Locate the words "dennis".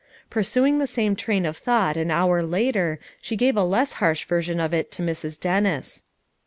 5.39-6.05